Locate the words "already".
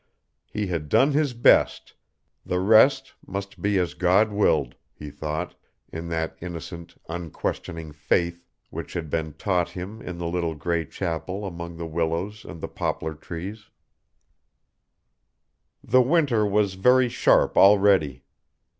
17.55-18.23